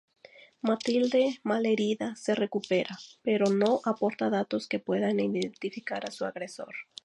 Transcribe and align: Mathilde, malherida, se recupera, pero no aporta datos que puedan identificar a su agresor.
Mathilde, 0.61 1.37
malherida, 1.43 2.15
se 2.15 2.33
recupera, 2.33 2.97
pero 3.21 3.51
no 3.51 3.81
aporta 3.85 4.31
datos 4.31 4.67
que 4.67 4.79
puedan 4.79 5.19
identificar 5.19 6.07
a 6.07 6.11
su 6.11 6.25
agresor. 6.25 6.73